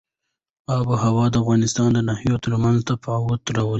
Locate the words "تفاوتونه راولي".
2.89-3.69